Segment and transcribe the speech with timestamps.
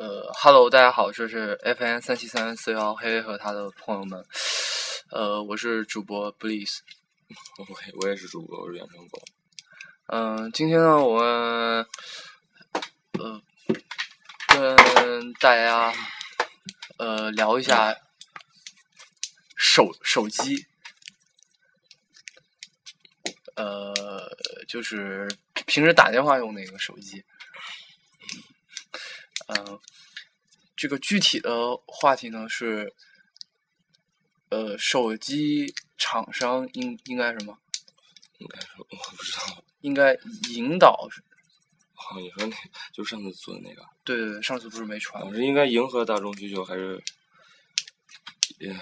[0.00, 4.24] 呃，Hello，大家好，这是 FN 三七三四幺黑和他的朋友们，
[5.10, 6.78] 呃，我是主播 Bliss，
[7.58, 7.66] 我
[8.00, 9.20] 我也是主播，我是远程狗。
[10.06, 11.86] 嗯，今天呢，我们
[13.18, 13.42] 呃
[14.48, 15.92] 跟大家
[16.96, 17.94] 呃聊一下
[19.54, 20.64] 手手机，
[23.54, 23.94] 呃，
[24.66, 25.28] 就是
[25.66, 27.22] 平时打电话用那个手机。
[29.50, 29.80] 嗯，
[30.76, 32.94] 这个具体的话题呢是，
[34.50, 37.58] 呃，手机厂商应应该什么？
[38.38, 39.64] 应该是我不知道。
[39.80, 40.16] 应该
[40.50, 41.08] 引导。
[41.94, 42.56] 好，你说那
[42.92, 43.84] 就上次做的那个。
[44.04, 45.26] 对对对，上次不是没传。
[45.26, 47.02] 我是应该迎合大众需求，还是
[48.60, 48.78] 引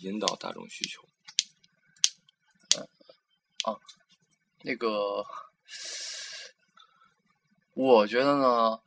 [0.00, 1.06] 引导大众需求？
[2.76, 2.88] 嗯，
[3.64, 3.78] 啊，
[4.62, 5.24] 那个，
[7.74, 8.80] 我觉得呢。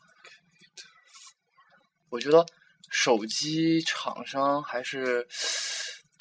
[2.11, 2.45] 我觉得
[2.89, 5.25] 手机厂商还是，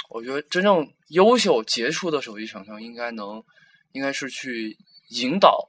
[0.09, 3.43] 我觉得真正优秀杰出的手机厂商应该能，
[3.91, 4.79] 应该是去
[5.09, 5.69] 引导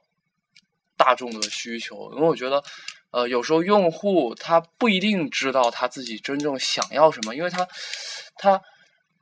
[0.96, 2.62] 大众的需求，因为我觉得，
[3.10, 7.66] 呃，有时候用户他不一定知道他自己真正想要什么，因为他，
[8.36, 8.62] 他，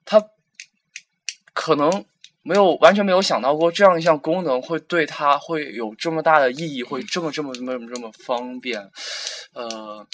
[0.05, 0.23] 他
[1.55, 2.05] 可能
[2.43, 8.91] 没有完全没有想到过这样一项功能会对他会有这么大的意义，会这么这么这么这么方便，
[9.55, 10.07] 呃。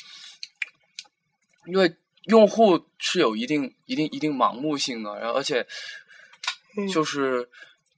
[1.66, 5.66] 因为用户是有一定、一定、一定盲目性的，然后而且
[6.92, 7.48] 就是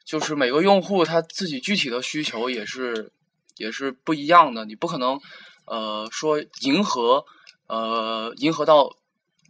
[0.05, 3.10] 就是每个用户他自己具体的需求也是
[3.56, 5.19] 也是不一样的，你不可能
[5.64, 7.25] 呃说迎合
[7.69, 8.94] 呃迎合到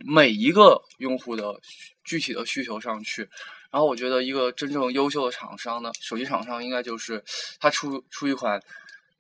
[0.04, 1.60] 每一个用户的
[2.04, 3.28] 具体的需求上去。
[3.70, 7.22] 然后我觉得一个真正优秀的厂商呢，手机厂商应该就是
[7.58, 8.62] 他出出一款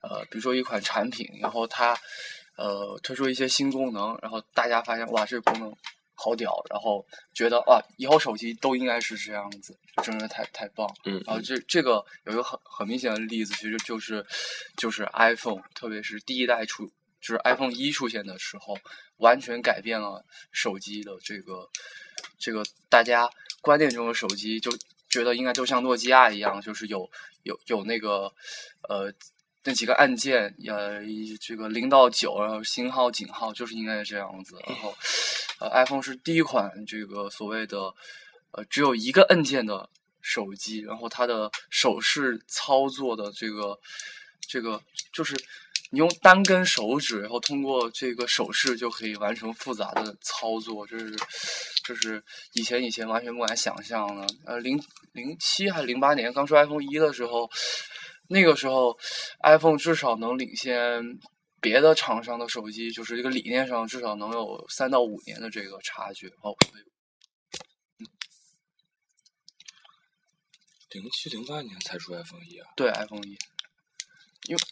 [0.02, 1.98] 呃比如说一款产品，然后他。
[2.58, 5.72] 呃，推出一些新功能，然后大家发现哇，这个功能
[6.14, 10.92] 好屌，然后觉得啊，以后手机都应该是这样子，真的太太棒。
[11.04, 11.22] 嗯。
[11.24, 14.26] 然后这这个有一个很很明显的例子，其实就是
[14.76, 16.84] 就是 iPhone，特别是第一代出，
[17.20, 18.76] 就是 iPhone 一出现的时候，
[19.18, 21.70] 完全改变了手机的这个
[22.40, 24.76] 这个大家观念中的手机，就
[25.08, 27.08] 觉得应该就像诺基亚一样，就是有
[27.44, 28.32] 有有那个
[28.88, 29.14] 呃。
[29.68, 31.02] 那几个按键，呃，
[31.42, 34.56] 这个零到九，然后星号、井号，就是应该是这样子。
[34.66, 34.96] 然后，
[35.60, 37.92] 呃，iPhone 是第一款这个所谓的
[38.52, 39.90] 呃只有一个按键的
[40.22, 43.78] 手机，然后它的手势操作的这个
[44.48, 44.80] 这个
[45.12, 45.36] 就是
[45.90, 51.14] 你用单根手指，然后通过这个手势就可以完成复杂的操作，这是
[51.84, 52.24] 这是
[52.54, 54.26] 以前以前完全不敢想象的。
[54.46, 57.50] 呃，零零七还是零八年刚出 iPhone 一的时候。
[58.30, 58.98] 那个时候
[59.42, 61.18] ，iPhone 至少能领先
[61.62, 66.28] 别的厂商的手机，就是这个理念上至少能有三到五年的这个差距。
[66.42, 66.54] 哦，
[70.90, 72.68] 零七零八年才出 iPhone 一啊？
[72.76, 73.36] 对，iPhone 一。
[74.46, 74.62] 因为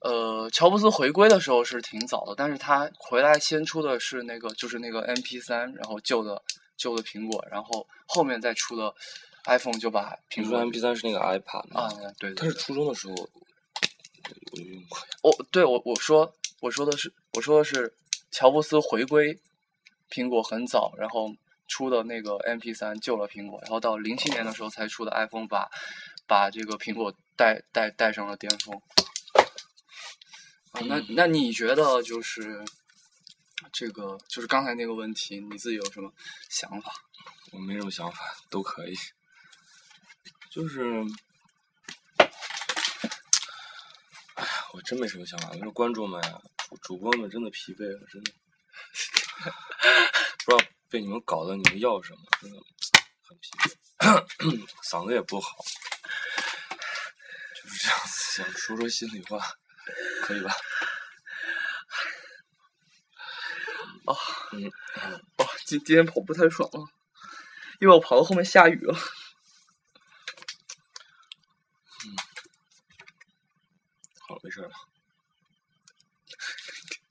[0.00, 6.42] 呃，乔布斯回归的时候是挺早的，但是他回来先出的是那个，就是那个 MP 三，然后旧的
[6.78, 8.94] 旧的苹果，然后后面再出的。
[9.44, 11.88] iPhone 就把苹果 MP 三是那个 iPad 啊，
[12.18, 14.98] 对，他是初中的时候我就用过。
[15.22, 17.92] 哦，对我我说我说的是我说的是
[18.30, 19.38] 乔布斯回归
[20.10, 21.34] 苹果很早，然后
[21.66, 25.68] 出的那个 MP 三救了苹果，然后到零七年的时候才出的 iPhone 把
[26.26, 28.80] 把这个苹果带带带上了巅峰。
[30.70, 32.64] 啊，那那你觉得就是
[33.72, 36.12] 这个就是刚才那个问题，你自己有什么
[36.48, 36.92] 想法？
[37.52, 38.94] 我没什么想法，都可以。
[40.52, 40.82] 就是，
[44.34, 45.48] 哎呀，我真没什么想法。
[45.54, 48.30] 就是观众们呀，主主播们真的疲惫了，真的，
[50.44, 52.58] 不知道被你们搞得你们要什么，真的
[53.22, 53.74] 很疲惫，
[54.84, 55.56] 嗓子也不好，
[57.54, 59.40] 就是这样子，想说说心里话，
[60.20, 60.52] 可以吧？
[64.04, 64.14] 哦，
[64.52, 64.70] 嗯，
[65.38, 66.86] 哦，今今天跑步太爽了，
[67.80, 68.94] 因为我跑到后面下雨了。
[74.44, 74.70] 没事了，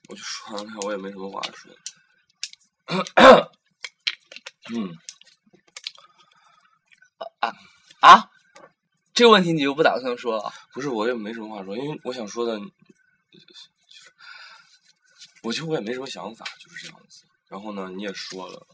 [0.10, 1.74] 我就说完了，我也没什么话说。
[4.75, 4.98] 嗯，
[7.39, 7.54] 啊
[8.01, 8.30] 啊，
[9.13, 10.54] 这个问题你就不打算说了？
[10.74, 12.60] 不是，我也没什么话说，因为我想说的，
[15.44, 17.24] 我觉得我也没什么想法，就是这样子。
[17.48, 18.68] 然后呢，你也说了，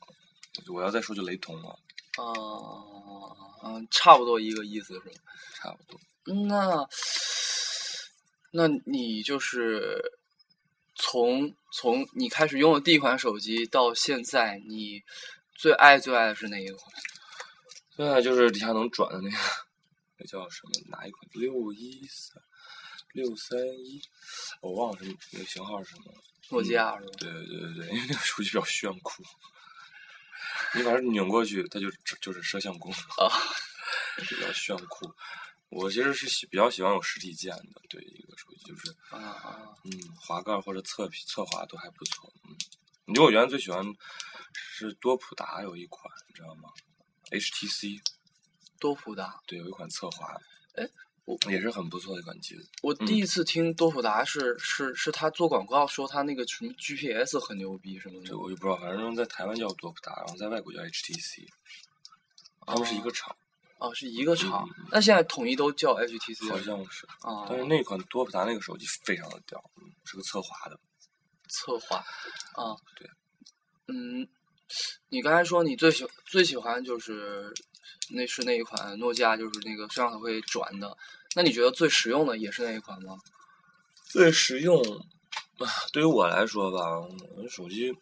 [0.73, 1.69] 我要再说就雷同了。
[2.17, 2.25] 啊，
[3.65, 5.11] 嗯，差不多一个意思是吧？
[5.53, 5.99] 差不多。
[6.47, 6.89] 那。
[8.51, 10.01] 那你就是
[10.95, 15.03] 从从你开始用的第一款手机到现在，你
[15.53, 16.81] 最爱最爱的是哪一款？
[17.95, 19.37] 现在就是底下能转的那个，
[20.17, 20.71] 那叫什么？
[20.89, 21.29] 哪一款？
[21.33, 22.41] 六一三
[23.13, 24.01] 六三一，
[24.61, 26.17] 我忘了什么那个型号是什么了。
[26.49, 27.11] 诺基亚是吧？
[27.17, 29.23] 对对对对，因为那个手机比较炫酷，
[30.75, 31.91] 你把它拧过去，它就
[32.21, 33.35] 就是摄像功能啊，
[34.29, 35.13] 比较炫酷。
[35.69, 42.31] 我其实是喜比较喜欢有实体键的，对一个手机就是，啊啊，嗯，滑盖或者侧屏侧滑都还不错。
[42.45, 42.55] 嗯，
[43.05, 43.83] 你知道我原来最喜欢
[44.53, 46.69] 是多普达有一款，你知道吗
[47.31, 48.01] ？HTC
[48.79, 50.33] 多普达，对，有一款侧滑，
[50.75, 50.87] 哎，
[51.25, 52.69] 我也是很不错的一款机子。
[52.81, 61.45] 我第一次听多普达是是是他做广告说他那个什么 GPS 很牛逼什么的这，我就不知道，反正在台湾叫多普达，然后在外国叫 HTC，
[62.65, 63.35] 他们是一个厂，
[63.79, 67.05] 哦，是一个厂嗯，那现在统一都叫 HTC 好像是。
[67.21, 70.79] 啊，但是那款多普达那个手机非常的屌，嗯，是个侧滑的。
[71.49, 71.97] 侧滑
[72.55, 73.09] 啊，对，
[73.87, 74.27] 嗯，
[75.09, 77.53] 你刚才说你最喜最喜欢就是
[78.09, 80.97] 那是那一款诺基亚，就是那个摄像头会转的，
[81.35, 83.15] 那你觉得最实用的也是那一款吗？
[84.09, 86.99] 最实用啊， 对于我来说吧，
[87.35, 87.93] 我的手机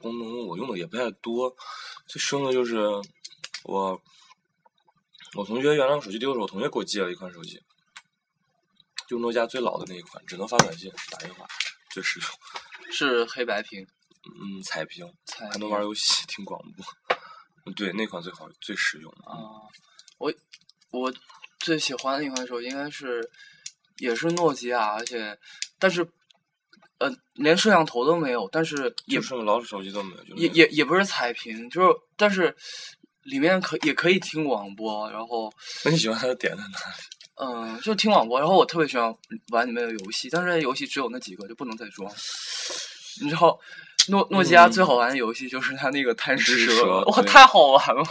[0.00, 1.54] 功能我用的也不太多，
[2.06, 2.78] 最实用的就是
[3.64, 3.98] 我
[5.34, 7.62] 我同学原来手机丢的时候，我同学给我寄了一款手机，
[9.08, 11.46] 就诺基亚最老的那一款，只能发短信打电话，
[11.90, 12.28] 最实用。
[12.92, 16.84] 是黑白屏，嗯，彩屏彩还能玩游戏、听广播。
[17.66, 19.10] 嗯对，那款最好最实用。
[19.24, 19.60] 啊，
[20.18, 20.32] 我
[20.92, 21.12] 我
[21.58, 23.28] 最喜欢的一款手机应该是
[23.98, 25.36] 也是诺基亚，而且
[25.78, 26.08] 但是
[26.98, 32.56] 呃连摄像头都没有，但是也就剩老手机都没有，就也也也不是彩屏，就是但是
[33.30, 35.52] 里面可也可以听广播，然后
[35.84, 37.02] 那你喜欢它的点在哪里？
[37.38, 39.14] 嗯就听广播，然后我特别喜欢
[39.52, 42.10] 玩里面的游戏，但是游戏只有那几个，就不能再装。
[43.22, 43.58] 你知道
[44.08, 48.02] 诺诺基亚最好玩的游戏就是它那个贪吃吃蛇哇，对太好玩了！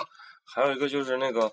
[0.43, 1.51] 还有一个就是那个，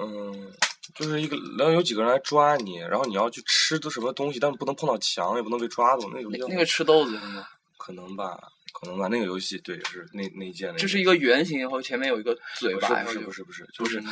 [0.00, 0.52] 嗯，
[0.94, 6.08] 就是一个，然后有几个人来抓你，然后你要去吃的什么东西，但是不能碰到墙，也不能被抓住。
[6.14, 7.44] 那个那那个吃豆子是吗？
[7.78, 8.38] 可能吧，
[8.82, 9.10] 可能玩。
[9.10, 10.78] 那个游戏对，是那那一件那个。
[10.78, 14.02] 就是一个圆形，然后前面有一个嘴巴，不是不是不是就是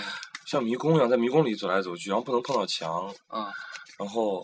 [0.46, 3.52] 像迷宫一样，在迷宫里走来走去，然后不能碰到墙，啊
[3.98, 4.42] 然后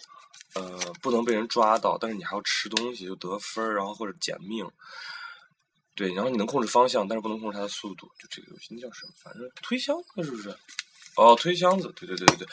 [0.54, 4.68] 呃不能被人抓到，但是你还要吃东西就得分儿，然后或者减命。
[5.94, 8.06] 对，然后你能控制方向，但是不能控制它的速度。
[8.18, 9.12] 就这个游戏那叫什么？
[9.16, 10.54] 反正推箱子是不是？
[11.16, 12.48] 哦，推箱子，对对对对对，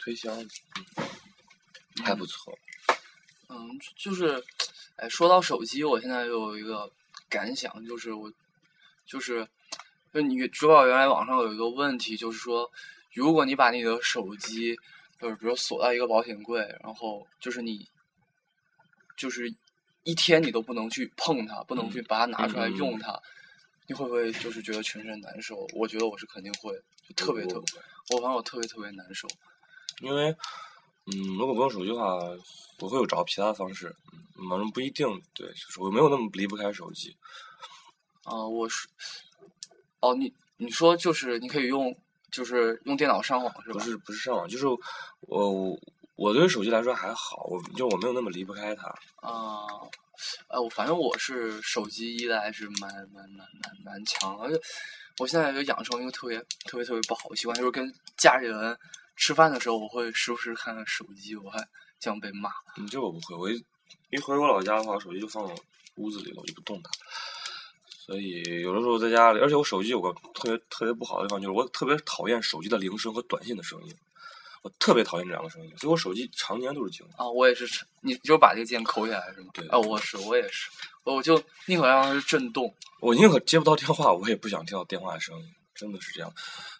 [0.00, 0.60] 推箱子，
[0.96, 2.52] 嗯，还不错。
[3.48, 4.44] 嗯，就是，
[4.98, 6.90] 哎，说到手机，我现在又有一个
[7.28, 8.30] 感想，就是我，
[9.06, 9.46] 就是，
[10.12, 12.68] 就你知道原来网上有一个问题，就是说，
[13.14, 14.76] 如果你把你的手机，
[15.20, 17.88] 就是比如锁到一个保险柜，然后就是你，
[19.16, 19.54] 就是
[20.02, 23.22] 一天你都不能去碰它，不能去把它拿出来嗯嗯嗯用它，
[23.86, 25.64] 你会不会就是觉得全身难受？
[25.74, 26.74] 我觉得我是肯定会，
[27.06, 27.80] 就特别特别，
[28.10, 29.28] 我反正我特别特别难受。
[30.00, 30.34] 因为，
[31.06, 32.16] 嗯，如果不用手机的话，
[32.80, 33.94] 我会有找其他方式。
[34.12, 34.18] 嗯，
[34.48, 37.16] 反正不一定，对，就是我没有那么离不开手机。
[38.24, 38.86] 啊、我是，
[40.00, 41.96] 哦，你你说就是你可以用，
[42.30, 43.74] 就是用电脑上网是吧？
[43.74, 44.66] 不是不是上网，就是
[45.20, 45.78] 我
[46.14, 48.86] 我对手机来说还好，我就我没有那么离不开它。
[49.16, 49.64] 啊，
[50.48, 54.60] 呃，我反正我是手机依赖是蛮蛮蛮蛮蛮强，而且
[55.18, 58.78] 我现在就养成一个特别特别特别不好的习惯，就是跟家里人
[59.16, 61.66] 吃饭的时候，我会时不时看看手机，我还
[61.98, 62.50] 这样被骂。
[62.76, 63.64] 嗯，这我不会，我一
[64.10, 65.54] 一回我老家的话，手机就放我
[65.96, 66.90] 屋子里了，我就不动它。
[67.90, 73.94] 所以有的时候在家里，而且我手机有个特别特别不好的地方，就是我特别讨厌手机的铃声和短信的声音，
[74.62, 77.14] 我特别讨厌这两个声音，所以我手机常年都是静的。
[77.18, 77.66] 啊，我也是，
[78.00, 79.50] 你就把这个键抠下来是吗？
[79.52, 80.70] 对啊，我是我也是，
[81.04, 82.74] 我就宁可让它是震动。
[83.00, 86.32] 我宁可接不到电话，我也不想听到电话的声音，真的是这样。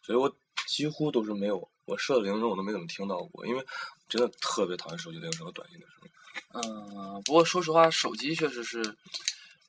[0.03, 0.35] 所以我
[0.67, 3.63] 几乎都是没有我设的铃声，我都没怎么听到过，因为
[4.09, 6.11] 真的特别讨厌手机铃声和短信的声音。
[6.55, 8.97] 嗯，不过说实话，手机确实是，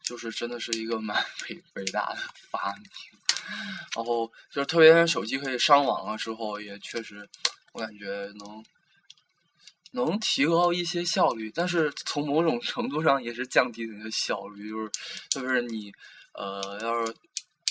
[0.03, 1.15] 就是真的是一个蛮
[1.49, 2.19] 伟伟大的
[2.49, 2.85] 发明。
[3.95, 7.27] 然后就是特别是手机可以上网了之后，也确实
[7.73, 8.63] 我感觉能
[9.91, 14.91] 能提高一些效率，但是从某种程度上也是降低你的效率，就是
[15.29, 15.91] 就是你
[16.33, 17.13] 呃要是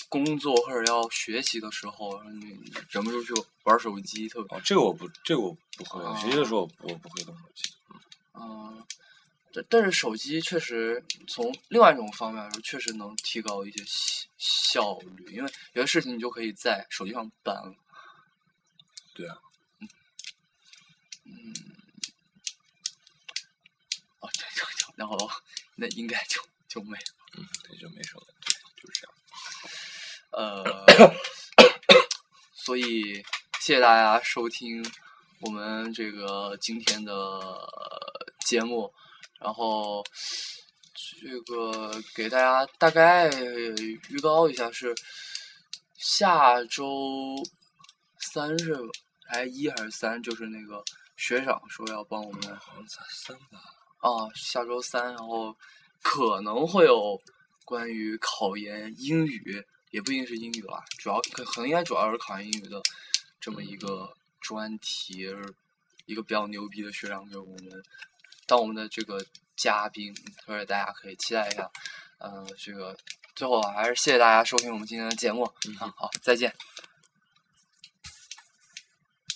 [0.09, 3.31] 工作或者要学习的时候，你忍不住去
[3.63, 7.68] 玩手机，特别哦，这个我不，这个我不会，啊学习的时候我不会动手机。
[8.39, 8.85] 嗯，
[9.53, 17.75] 但但是手机确实从另外一种方面来说，确实能提高一些效效率，因为有些事情你就可以在手机上办了。
[19.13, 19.37] 对啊，
[21.25, 21.53] 嗯，
[24.19, 25.29] 哦，这这这然后
[25.75, 27.03] 那应该就就没了。
[27.37, 29.13] 嗯，对，就没什么，对，就是这样。
[30.31, 30.85] 呃，
[32.53, 33.15] 所以
[33.59, 34.85] 谢谢大家收听
[35.41, 37.13] 我们这个今天的
[38.49, 38.91] 节目，
[39.39, 40.03] 然后
[41.21, 44.95] 这个给大家大概预告一下是
[45.95, 47.35] 下周
[48.33, 48.75] 三是
[49.27, 50.83] 还一还是三，就是那个
[51.15, 53.61] 学长说要帮我们好像才三吧。
[53.99, 55.55] 啊，下周三，然后
[56.01, 57.21] 可能会有
[57.65, 62.81] 关于考研英语，也不一定是英语啦，主要可可能应该主要是考研英语的
[63.39, 65.27] 这么一个专题，
[66.07, 67.83] 一个比较牛逼的学长给我们
[68.49, 69.23] 当我们的这个
[69.55, 70.11] 嘉宾，
[70.43, 71.69] 所以大家可以期待一下。
[72.17, 72.97] 呃，这个
[73.35, 76.51] 最后还是谢谢大家收听我们今天的节目，嗯，好，再见。